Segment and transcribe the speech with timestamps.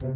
[0.00, 0.14] Hello，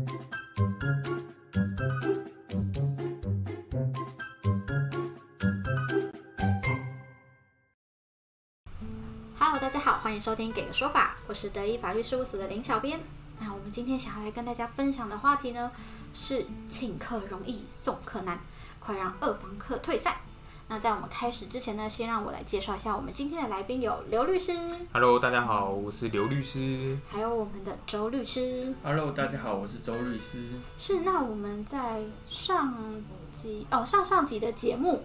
[9.60, 13.00] 大家好，欢迎收听《给个说法》，我是德意法律事务所的林小编。
[13.40, 15.72] 那我们今天想要来跟大家分享的话题呢，
[16.14, 18.38] 是请客容易送客难，
[18.78, 20.14] 快让二房客退散。
[20.72, 24.56] 那在我们开始之前呢，先让我来介绍一下我们今天的来宾有刘律师
[24.90, 26.98] ，Hello，大家好，我是刘律师。
[27.10, 28.72] 还有我们的周律师。
[28.82, 30.38] Hello，大家好，我是周律师。
[30.78, 32.74] 是，那我们在上
[33.34, 35.04] 集哦上上集的节目，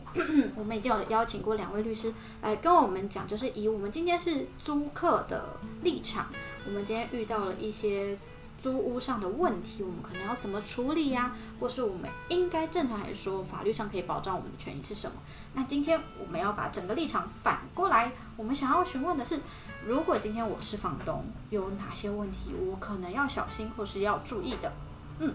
[0.55, 6.27] 我们已经有邀请过两位律师来跟我们讲，就是以我们今天是租客的立场，
[6.65, 8.17] 我们今天遇到了一些
[8.61, 15.15] 租屋上的问题，我们可能要怎么处理呀、或是我们应该正常来说，法律上可以保障我们的权益是什么？
[15.53, 19.39] 那今天我们要把整个立场反过来，我们想要询问的是，
[19.85, 24.71] 如果今天我是房东，有哪些问题我可能要小心或是要注意的？
[25.19, 25.33] 嗯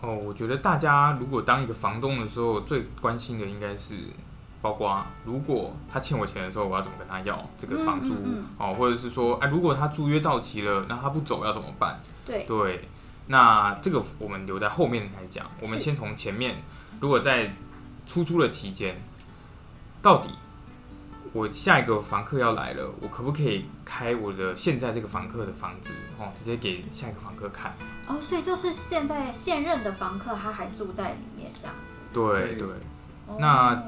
[0.00, 3.94] 哦，我觉得大家如果当一个房东的时候，最关心的应该是，
[4.62, 12.00] 包括如果他欠我钱的时候，我要怎么跟他要这个房租、嗯嗯哦，或者是说，哎，如果他租约到期了，那他不走要怎么办？
[12.24, 12.88] 对，对，
[13.26, 15.44] 那这个我们留在后面来讲。
[15.60, 16.62] 我们先从前面，
[17.00, 17.52] 如果在
[18.06, 19.02] 出租的期间，
[20.00, 20.30] 到底
[21.32, 27.74] 我下一个房客要来了，我可不可以开我的现在这个房客的房子哦，直接给下一个房客看？
[28.06, 31.98] 哦，所以就是现在现任的房客他还住在里面这样子。
[32.12, 32.68] 对对对，
[33.26, 33.82] 哦那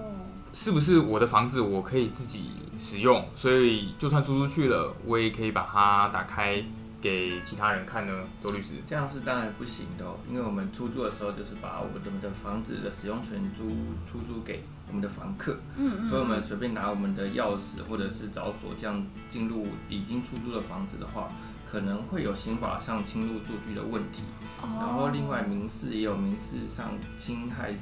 [0.55, 3.27] 是不是我的房子我可以自己使用？
[3.35, 6.65] 所以就算租出去了，我也可以把它打开
[7.03, 8.25] 给其他人看呢？
[8.41, 13.69] 周律师，这样是当然不行的哦，因为我们出租的时候就是把我们的房子的使用权租
[14.07, 21.29] 出租给我们的房客，嗯嗯，所以我们随便拿我们的钥匙或者是找锁这样进入已经出租的房子的话，
[21.69, 24.23] 可能会有刑法上侵入住居的问题，
[24.63, 27.75] 哦然后另外民事也有民事上侵害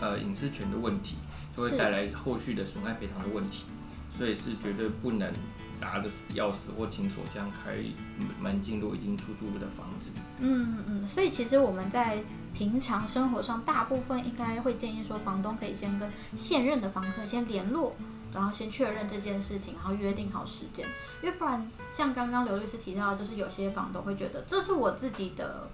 [0.00, 1.16] 呃隐私权的问题，
[1.56, 3.64] 就会带来后续的损害赔偿的问题，
[4.16, 5.32] 所以是绝对不能
[5.80, 7.76] 拿着钥匙或请锁这样开
[8.40, 10.10] 门进入已经出租的房子。
[10.40, 12.22] 嗯嗯，所以其实我们在
[12.54, 17.94] 平常生活上，大部分应该会建议说，房东可以先跟现任的房客先联络，
[18.32, 20.86] 然后先确认这件事情，然后约定好时间，
[21.22, 25.70] 因为不然像刚刚刘律师提到，就是有些房东会觉得这是我自己的。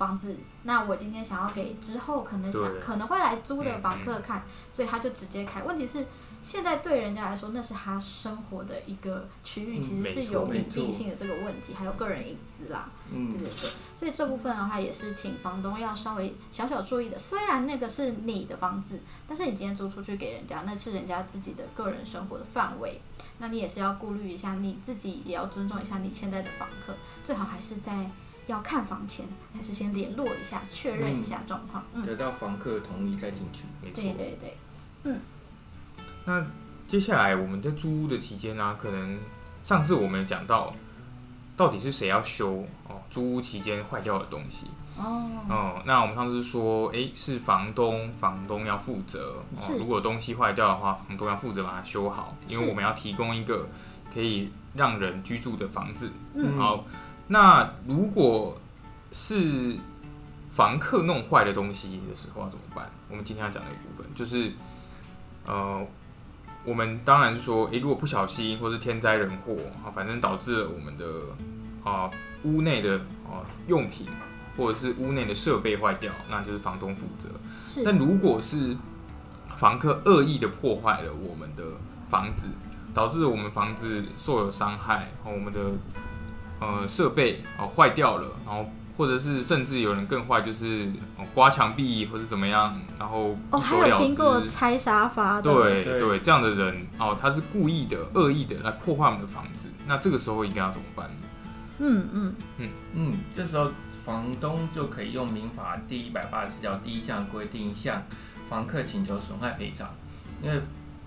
[0.00, 5.62] 房子，那我今天想要给之后可能想可能会来租的嗯房客看，所以他就直接开。
[5.62, 6.06] 问题是，
[6.42, 12.88] 现在对人家来说，那是他生活的一个区域，嗯其实是有隐蔽性的这个问题，还有个人隐私啦。
[13.12, 17.18] 嗯对嗯对，对，所以这部分的话也是请房东要稍微小小注意的。
[17.18, 23.02] 虽然那个是你的房子，但是你今天租出去给人家，那是人家自己的个人生活的范围，
[23.36, 28.10] 那你也是要顾虑一下，你自己也要尊重一下你现在的房客，最好还是在
[28.50, 31.84] 要看房前，还是先联络一下，确认一下状况。
[31.94, 33.64] 嗯，得到房客的同意再进去。
[33.82, 34.02] 没错。
[34.02, 34.38] 对对
[35.02, 35.14] 对，
[36.24, 36.44] 那
[36.86, 39.18] 接下来我们在租屋的期间呢、可能
[39.64, 40.74] 上次我们有讲到，
[41.56, 43.00] 到底是谁要修哦？
[43.08, 45.82] 租屋期间坏掉的东西哦，哦。
[45.86, 49.76] 那我们上次说，诶，是房东，房东要负责哦是。
[49.78, 53.68] 如果东西坏掉的话，房东要负责把它修好，因为我们要提供一个
[54.12, 56.10] 可以让人居住的房子。
[56.34, 56.84] 嗯好，
[57.32, 58.58] 那如果
[59.12, 59.76] 是
[60.50, 62.90] 房客弄坏的东西的时候要怎么办？
[63.08, 64.52] 我们今天要讲的一部分就是，
[65.46, 65.86] 呃，
[66.64, 71.06] 我们当然是说，诶，如果不小心或是天灾人祸啊，反正导致了我们的
[71.84, 72.10] 啊
[72.42, 74.08] 屋内的啊用品
[74.56, 77.28] 或者是屋内的设备坏掉，那就是房东负责。
[77.68, 78.76] 是，但如果是
[79.56, 81.62] 房客恶意的破坏了我们的
[82.08, 82.48] 房子，
[82.92, 85.60] 导致我们房子受有伤害，和，我们的
[86.60, 94.50] 呃设备哦坏掉了，然后或者是甚至有人更坏，就是、哦、刮墙壁或者怎么样，然后哦，一走了还有听过之。
[94.50, 101.16] 拆沙发的，对对对，这样的人哦，他是故意的、恶意的来破坏我们的房子，那这个时候应该要怎么办呢？
[101.78, 102.34] 嗯嗯，
[102.94, 103.70] 嗯，这时候
[104.04, 108.02] 房东就可以用民法第一百八十四条第一项规定向
[108.50, 109.88] 房客请求损害赔偿，
[110.42, 110.60] 因为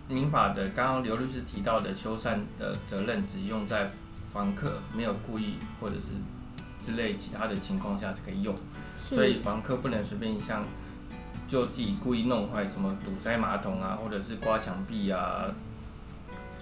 [0.08, 3.92] 民法的刚刚刘律师提到的修缮的责任只用在
[4.34, 6.16] 房客没有故意或者是
[6.84, 8.56] 之类其他的情况下才可以用，
[8.98, 10.66] 所以房客不能随便像
[11.48, 15.46] 就自己故意弄坏什么堵塞马桶啊，或者是刮墙壁啊，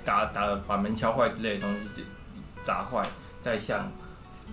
[0.03, 2.03] 打打把门敲坏之类的东西
[2.63, 3.01] 砸坏，
[3.41, 3.89] 再向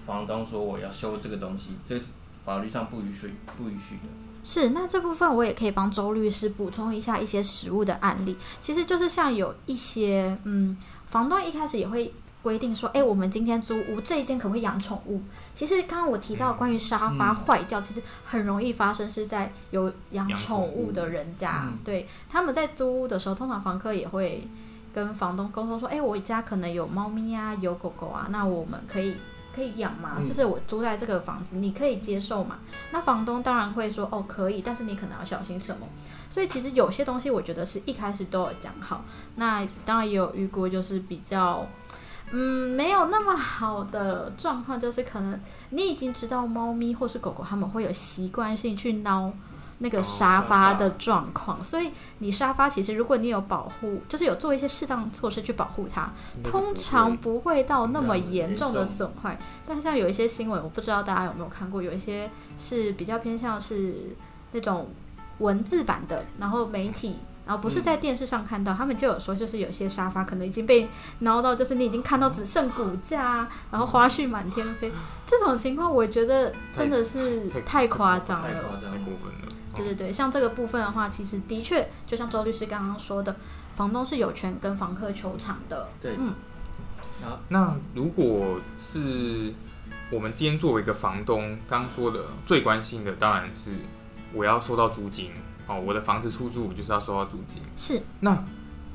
[0.06, 2.12] 房东说我要修这个东西，这是
[2.44, 4.02] 法律上不允许不允许的。
[4.44, 8.38] 是，那这部分我也可以帮周律师补充一下一些实物的案例。
[8.62, 10.74] 其实就是像有一些，嗯，
[11.08, 12.14] 房东一开始也会
[12.48, 15.20] 规定说，哎，我们今天租屋这一间可不可以养宠物？
[15.54, 24.48] 其实刚刚我提到关于沙发坏掉，其实很容易发生是在有养宠物的人家，对他们在租屋的时候，通常房客也会
[24.94, 29.14] 跟房东沟通说，哎，我家可能有猫咪啊，有狗狗啊，那我们可以。
[29.54, 30.18] 可以养吗？
[30.22, 32.58] 就是我租在这个房子，你可以接受吗？
[32.92, 35.84] 那房东当然会说哦，可以，但是你可能要小心什么。
[36.30, 39.04] 所以其实有些东西，我觉得是一开始都有讲好。
[39.34, 41.66] 那当然也有遇过，就是比较
[42.32, 45.40] 嗯没有那么好的状况，就是可能
[45.70, 49.32] 你已经知道猫咪或是狗狗，它们会有习惯性去挠。
[49.80, 56.10] 那个沙发的状况，所以你沙发其实如果你有保护，就是有做一些适当措施去保护它，
[56.42, 59.38] 通常不会到那么严重的损坏。
[59.64, 64.16] 但像有一些新闻，我不知道大家有没有看过，有一些是比较偏向是
[64.50, 64.88] 那种
[65.38, 67.14] 文字版的，然后媒体，
[67.48, 70.86] 然后不是在电视上看到，他们就有说，就是有些沙发可能已经被
[71.20, 74.92] 挠到，就是你已经看到只剩骨架，然后花絮满天飞。
[75.26, 79.48] 这种情况，我觉得真的是太夸张了，太夸张过分了。
[79.74, 83.34] 对对对，像这个部分的话，其实的确，就像周律师刚刚说的，
[83.74, 85.88] 房东是有权跟房客求偿的。
[86.02, 86.34] 对，嗯。
[87.24, 89.54] 好，那如果是
[90.10, 93.72] 我们今天作为一个房东，刚刚说的最关心的，当然是
[94.34, 95.30] 我要收到租金
[95.68, 95.80] 哦。
[95.80, 97.62] 我的房子出租，我就是要收到租金。
[97.76, 98.02] 是。
[98.20, 98.42] 那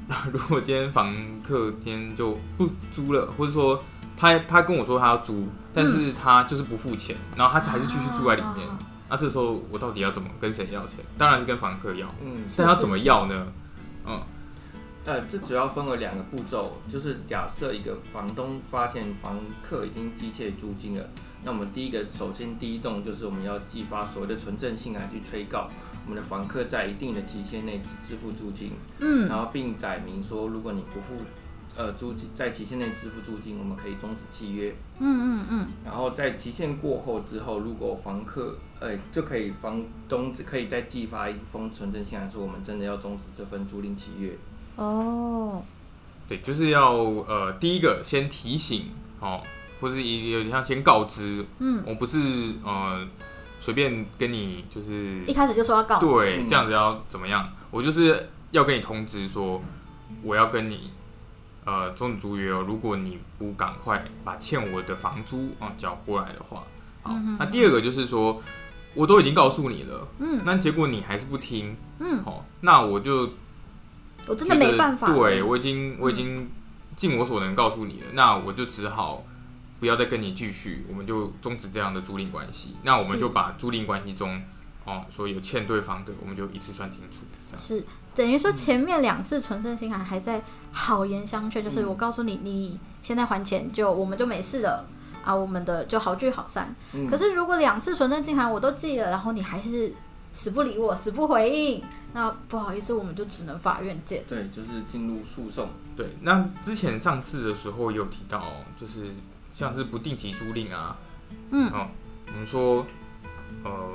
[0.33, 3.81] 如果今天房客今天就不租了，或者说
[4.17, 8.67] 他他跟我说他要租，但是他就是不付钱，然后他还是继续住在里面。
[9.09, 10.99] 那这时候我到底要怎么跟谁要钱？
[11.17, 12.05] 当然是跟房客要。
[12.21, 13.47] 嗯，但要怎么要呢？
[14.05, 14.21] 嗯，
[15.05, 21.09] 呃，这主要分为两个步骤，就是假设一个房东发现房客已经积欠租金了，
[21.43, 25.69] 那我们第一个首先第一动就是我们要寄发所谓的纯正信函去催告
[26.05, 28.71] 我们的房客在一定的期限内支付租金。
[28.99, 31.23] 嗯，然后并载明说，如果你不付。
[31.75, 34.69] 呃，租金在期限内支付租金，我们可以终止契约。
[34.99, 35.67] 嗯嗯嗯。
[35.83, 44.37] 然后在期限过后之后，如果房客，呃，就可以房东可以再寄发一封纯正信函，说我们真的要终止这份租赁契约。
[44.75, 45.63] 哦。
[46.27, 49.41] 对，就是要呃，第一个先提醒，哦，
[49.83, 51.45] 或者有点像先告知。
[51.59, 51.83] 嗯。
[51.85, 52.17] 我不是
[52.63, 53.05] 呃
[53.59, 55.99] 随便跟你就是一开始就说要告。
[55.99, 57.51] 对，这样子要怎么样？
[57.69, 59.61] 我就是要跟你通知说，
[60.23, 60.91] 我要跟你。
[61.65, 62.61] 呃，终止租约哦。
[62.67, 66.61] 如果你不赶快把欠我的房租啊缴过来的话，
[67.01, 67.15] 好。
[67.39, 68.43] 那第二个就是说，
[68.93, 73.29] 我都已经告诉你了，嗯，那结果你还是不听，嗯，好，那我就
[74.27, 76.49] 我真的没办法，对我已经我已经
[76.97, 79.23] 尽我所能告诉你了，那我就只好
[79.83, 82.77] 不要再跟你继续，我们就终止这样的租赁关系。
[82.83, 84.41] 那我们就把租赁关系中
[84.85, 87.83] 哦，所有欠对方的，我们就一次算清楚，这样是。
[88.15, 90.41] 等于说前面两次纯正信函还在
[90.71, 94.87] 好言相劝，就是我告诉你，你现在还钱就我们就没事了
[95.21, 96.73] 啊，我们的就好聚好散。
[97.09, 99.93] 可是如果两次纯正信函我都寄了，然后你还是
[100.31, 101.83] 死不理我，死不回应，
[102.13, 104.23] 那不好意思，我们就只能法院见。
[104.29, 105.67] 对，就是进入诉讼。
[105.93, 108.45] 对，那之前上次的时候有提到，
[108.77, 109.07] 就是
[109.53, 110.97] 像是不定期租赁啊，
[111.51, 111.87] 嗯，哦，
[112.27, 112.85] 我们说，
[113.63, 113.89] 呃，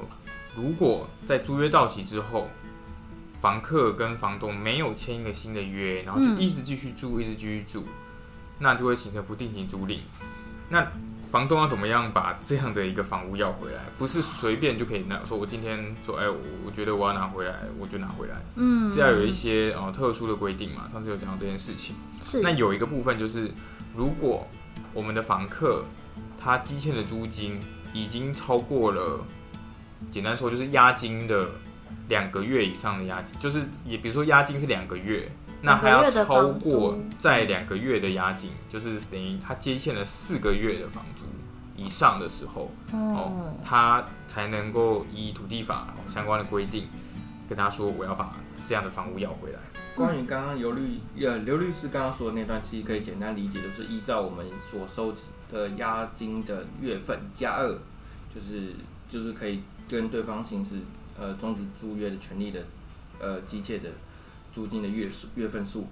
[0.57, 2.49] 如果在租约到期之后。
[3.41, 7.85] 房客跟房东没有签一个新的约，然后就一直继续住，一直继续住，
[8.59, 10.01] 那就会形成不定期租赁。
[10.69, 10.85] 那
[11.31, 13.85] 房东要怎么样把这样的一个房屋要回来？
[13.97, 18.35] 不是随便就可以拿，说我今天说，哎，我我觉得我要拿回来，我就拿回来。
[18.57, 20.89] 嗯，是要有一些呃特殊的规定嘛。
[20.91, 21.95] 上次有讲到这件事情。
[22.21, 22.41] 是。
[22.41, 23.53] 那有一个部分就是，
[23.95, 24.49] 如果
[24.93, 25.85] 我们的房客
[26.39, 27.61] 他积欠的租金
[27.93, 29.25] 已经超过了，
[30.11, 31.49] 简单说就是押金的。
[32.09, 35.31] 两个月以上的押金，就是也比如说押金是两个月，
[35.61, 41.27] 那还要超过在两个月的押金，就是等于他接欠了四个月的房租
[41.77, 46.89] 以上的时候，哦，他才能够依土地法相关的规定
[47.47, 48.35] 跟他说我要把
[48.69, 49.59] 这样的房屋要回来。
[49.95, 55.15] 关于刚刚刘律呃刘律师刚刚说的那段，其实可以简单理解，就是依照我们所收
[55.51, 57.67] 的押金的月份加二，
[58.35, 58.75] 就是
[59.09, 60.77] 就是可以跟对方行使。
[61.21, 62.63] 呃，终止租约的权利的，
[63.19, 63.89] 呃，机械的
[64.53, 65.89] 租金的月数月份数。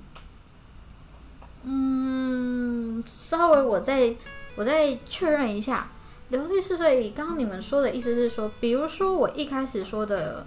[1.64, 4.14] 嗯，稍微我再
[4.54, 5.88] 我再确认一下，
[6.28, 10.46] 刘律师，所以刚刚你们说的意思是说，比如说我一开始说的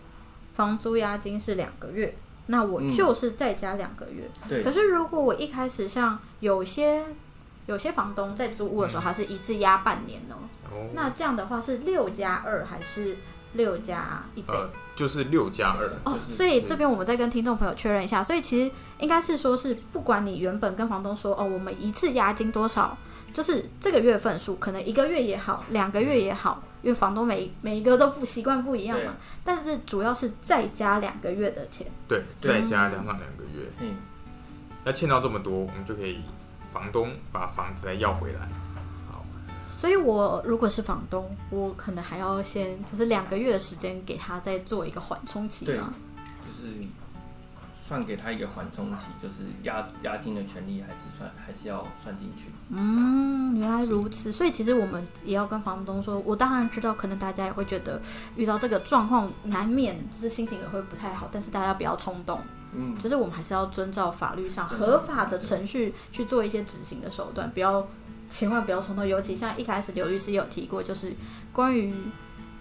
[0.60, 2.14] 房租押金是两个月，
[2.48, 4.30] 那我就是再加两个月。
[4.50, 4.62] 对。
[4.62, 7.06] 可是如果我一开始像有些
[7.66, 10.36] 有些房东在租屋的时候，他是一次押半年呢？
[10.70, 10.90] 哦。
[10.94, 13.16] 那这样的话是六加二还是？
[13.54, 14.54] 六加一倍，
[14.96, 16.20] 就是六加二哦。
[16.30, 22.96] 所以这边我们再跟听众朋友确认一下，所以其实应该是说，是不管你原本跟房东说哦，我们一次押金多少，
[23.34, 29.16] 就是这个月份数，可能一个月也好，两个月也好，因为房东每每一个都不习惯不一样嘛。
[29.44, 31.88] 但是主要是再加两个月的钱。
[32.08, 33.70] 对，再加两上两个月。
[33.80, 33.98] 嗯。
[34.86, 36.20] 要欠到这么多，我们就可以
[36.70, 38.40] 房东把房子再要回来。
[39.12, 39.26] 好。
[39.78, 45.94] 所以我如果是房东，我可能还要先就是两个月的时间给他再做一个缓冲期嘛。
[46.46, 46.74] 就是。
[47.90, 52.52] 算给他一个缓冲期，就是押押金的权利还是算还是要算进去。
[52.70, 54.32] 嗯，原来如此。
[54.32, 58.00] 所以其实我们也要跟房东说，我当然知道，可能大家也会觉得
[58.36, 62.40] 遇到这个状况难免就是心情也会不太好，但是大家不要冲动。
[62.76, 67.88] 嗯，就是我们还是要遵照法律上合法的程序去做一些执行的手段，不要
[68.30, 69.08] 千万不要冲动。
[69.08, 71.12] 尤其像一开始刘律师有提过，就是
[71.52, 71.92] 关于。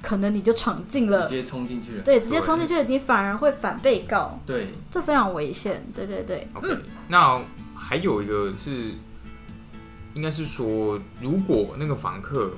[0.01, 2.03] 可能你就闯进了，直接冲进去了。
[2.03, 4.41] 对，直接冲进去，你反而会反被告。
[4.47, 5.85] 对，这非常危险。
[5.95, 6.47] 对对对。
[6.55, 6.69] OK，
[7.09, 7.41] 那
[7.75, 8.93] 还有一个是，
[10.15, 12.53] 应该是说，如果那个房客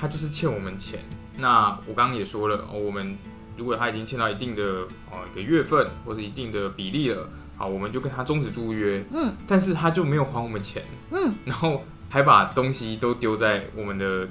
[0.00, 1.00] 他就是欠我们钱，
[1.38, 3.16] 那我刚刚也说了，我们
[3.56, 4.62] 如果他已经欠到一定的
[5.10, 9.04] 哦一个月份或者一定的比例了，好，我们就跟他终止租约。
[9.14, 9.32] 嗯。
[9.46, 10.82] 但是他就没有还我们钱。
[11.12, 11.32] 嗯。
[11.44, 14.28] 然后还把东西都丢在我们的。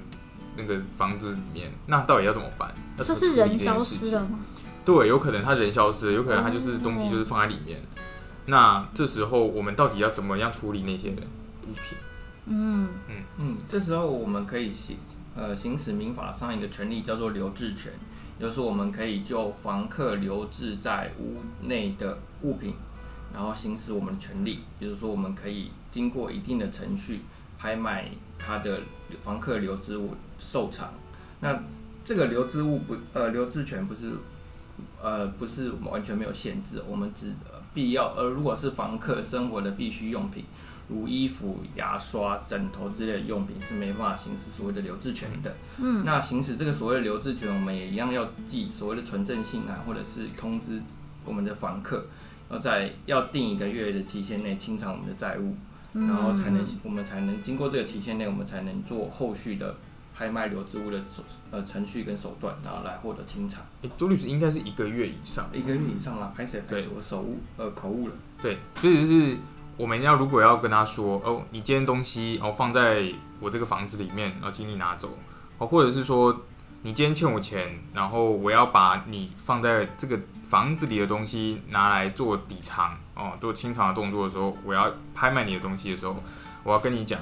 [0.57, 2.73] 那个房子里面，那到底要怎么办？
[2.97, 4.39] 这是人消失了吗？
[4.83, 7.81] 对，有可能他人消失了，有可能他就是东西就是放在里面。
[8.47, 11.97] 那这时候我们到底要怎么样处理那些物品？
[12.45, 14.97] 嗯嗯嗯，这时候我们可以行
[15.35, 17.93] 呃行使民法上一个权利叫做留置权，
[18.39, 22.73] 就是我们可以就房客留置在屋内的物品，
[23.31, 27.21] 然后行使我们的权利，也就是说我们可以经过一定的程序
[27.59, 28.09] 拍卖
[28.43, 28.79] 他的
[29.21, 30.15] 房客留置物。
[30.43, 30.91] 受偿，
[31.41, 31.61] 那
[32.03, 34.09] 这个留置物不呃留置权不是
[34.99, 37.31] 呃不是完全没有限制，我们只
[37.75, 40.45] 必要呃如果是房客生活的必需用品，
[40.89, 45.55] 如衣服、牙刷、枕头之类的用品是没办法行使所谓的留置权的。
[45.77, 50.81] 嗯，那行使这个所谓的留置权，我们也一样要记所谓的纯正性啊，或者是通知
[51.23, 52.03] 我们的房客，
[52.49, 55.55] 要在要定一个月的期限内清偿我们的债务，
[55.93, 59.75] 然后才能我们才能经过这个期限内，我们才能做后续的。
[60.13, 63.63] 拍卖留置物的手呃程序跟手段，然后来获得清偿。
[63.81, 66.31] 哎，周律师应该是一个月以上，一个月以上啦。
[66.35, 68.13] 拍谁拍谁，我手误呃口误了。
[68.39, 69.37] 对，所以是
[69.77, 75.17] 我们要如果要跟他说哦，你今天东西哦放在我这个房子里面，然后请你拿走
[75.57, 76.41] 哦，或者是说
[76.83, 86.15] 你今天欠我钱，然后我要把你放在这个房子里的东西拿来做抵偿哦，做清偿的动作的时候，我要拍卖你的东西的时候，
[86.63, 87.19] 我要跟你讲。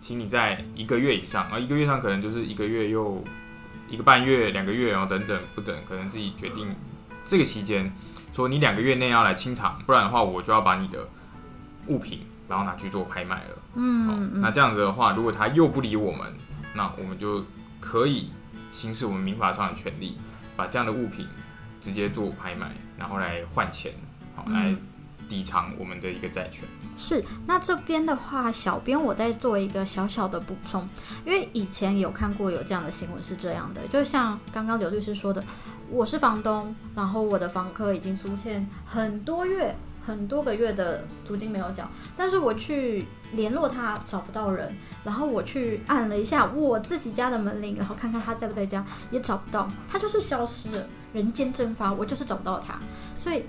[0.00, 3.24] 请你在一个月以上啊，一个月上可能就是一个月又
[3.88, 6.76] 一个半月、两个月，然后等等不等，可能自己决定
[7.24, 7.90] 这个期间，
[8.34, 11.08] 说你两个月内要来清偿，不然的话我就要把你的
[11.86, 13.56] 物品然后拿去做拍卖了。
[13.76, 16.34] 嗯，那这样子的话，如果他又不理我们，
[16.74, 17.42] 那我们就
[17.80, 18.30] 可以
[18.74, 20.18] 行使我们民法上的权利，
[20.56, 21.26] 把这样的物品
[21.80, 23.92] 直接做拍卖，然后来换钱，
[24.34, 24.74] 好来。
[25.26, 30.86] 抵偿我们的一个债权是，那这边的话，小编我在做一个小小的补充，
[31.24, 35.42] 因为以前有看过有这样的新闻是这样的，就像刚刚刘律师说的，
[35.88, 39.74] 我是房东，然后我的房客已经租欠很多月、
[40.06, 44.72] 很多个月的租金没有缴，但是我去联络他找不到人，
[45.04, 52.78] 然后我去按了一下我自己家的门铃，然后看看他在不在家，也找不到，他就是消失了，人间蒸发，我就是找不到他，
[53.16, 53.44] 所以。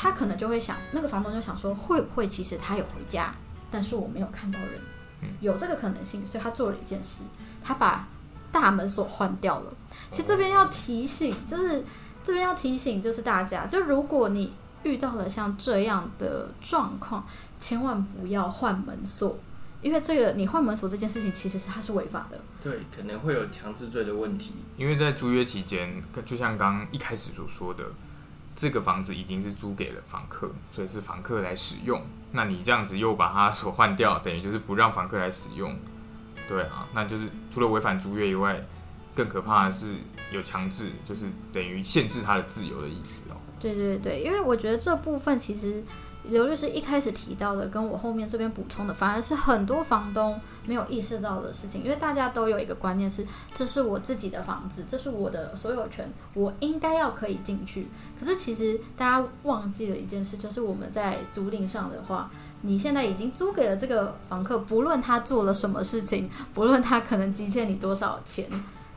[0.00, 3.34] 他可能就会想，那个房东就想说，会不会其实他有回家，
[3.68, 7.22] 但是我没有看到人，有这个可能性，所以他做了一件事，
[7.64, 8.06] 他把
[8.52, 9.72] 大门锁换掉了。
[10.12, 11.82] 其实这边要提醒，就是
[12.22, 14.52] 这边要提醒，就是大家，就如果你
[14.88, 17.26] 遇到了像这样的状况，
[17.60, 19.38] 千万不要换门锁，
[19.82, 24.54] 因为这个你换门锁这件事情其实是它是违法的，对，可能会有强制罪的问题。
[24.76, 27.84] 因为在租约期间，就像刚一开始所说的。
[28.60, 32.02] 这个房子已经是租给了房客，所以是房客来使用。
[32.32, 35.78] 那你这样子又把它锁换掉，等于就是不让房客来使用。
[36.48, 38.60] 对啊，那就是除了违反租约以外，
[39.14, 39.94] 更可怕的是
[40.32, 43.36] 有强制，就是等于限制他的自由的意思哦。
[43.60, 45.82] 对对对，因为我觉得这部分其实。
[46.24, 51.82] 刘律师一开始提到的，跟我后面这边补充的，反而是很多房东没有意识到的事情。
[51.82, 57.86] 因为大家都有一个观念是，这是我自己的房子，这是我的所有权，我应该要可以进去。
[58.18, 68.44] 可是其实大家忘记了一件事，就是我们在租赁上的话，你现在已经租给了这个房客，不论他做了什么事情，不论他可能积欠你多少钱，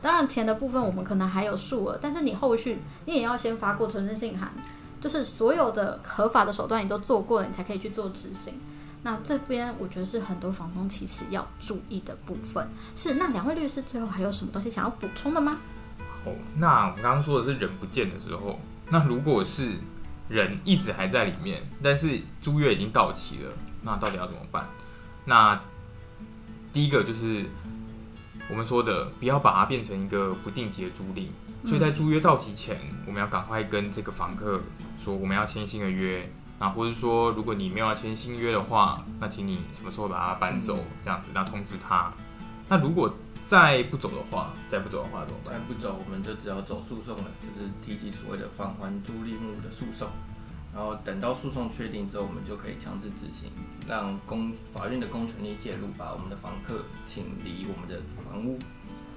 [0.02, 4.52] 当然钱的部分我们可能还有数额，但是你后续你也要先发过存证信函。
[5.00, 8.54] 就是所有的合法的手段你都做过了，你才可以去做执行。
[9.02, 12.68] 那这边我觉得是很多房东其实要注意的部分。
[12.94, 15.58] 是，那两位律师最后还有什么东西想要补充的吗？
[16.24, 19.72] 哦，那我刚刚说的是人不见的时候，那如果是
[20.28, 23.50] 人一直还在里面，但是租约已经到期了，
[23.82, 24.68] 那到底要怎么办？
[25.24, 25.60] 那
[26.72, 27.44] 第一个就是
[28.50, 31.28] 我们说的，不要把它变成一个不定期的租赁。
[31.64, 34.60] 所以在租约到期前，我们要赶快跟这个房客
[34.98, 42.12] 说我们要签新的约，啊，或者说如果你没有要签新约的话，那请你什么时候把它搬走，这样子，那通知他。
[42.68, 45.54] 那如果再不走的话，再不走的话怎么办？
[45.54, 50.08] 再不走，我们就只要走诉讼了，就是提起所谓的返还租赁物的诉讼。
[50.74, 53.50] 然后等到诉讼确定之后，我们就可以强制执行，
[53.86, 58.58] 让公法院的公权力介入，把我们的房客请离我们的房屋。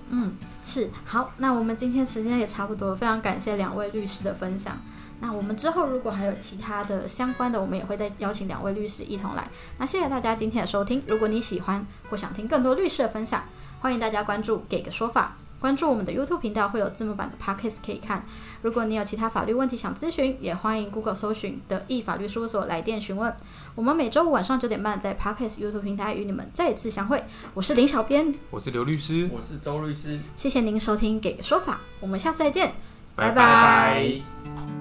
[0.10, 0.34] 嗯，
[0.64, 1.32] 是好。
[1.38, 4.78] 那我们今天时间也差不多，非常感谢两位律师的分享。
[5.22, 9.50] 那我们之后如果还有其他的相关的，我们也会再邀请两位律师一同来。
[9.78, 11.02] 那谢谢大家今天的收听。
[11.08, 13.44] 如果你喜欢或想听更多律师的分享，
[13.80, 18.26] 欢迎大家关注“给个说法”，关注我们的 YouTube 频道，会有字幕版的 Podcast 可以看。
[18.62, 23.34] 如果你有其他法律问题想咨询，也欢迎 Google 搜寻“德意法律事务所”来电询问。
[23.74, 27.24] 我们每周五晚上九点半在 Podcast YouTube 平台与你们再次相会。
[27.54, 30.20] 我是林小编，我是刘律师，我是周律师。
[30.36, 32.74] 谢谢您收听《给个说法》，我们下次再见，
[33.16, 34.75] 拜拜拜。